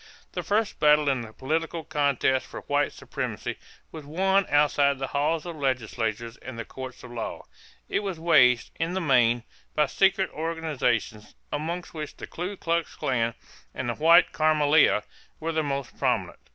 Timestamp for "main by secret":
8.99-10.31